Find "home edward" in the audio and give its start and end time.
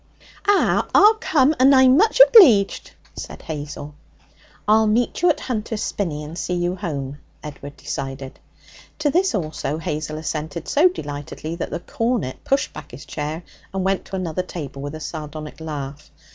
6.75-7.77